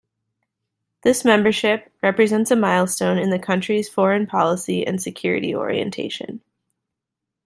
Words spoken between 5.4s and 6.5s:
orientation.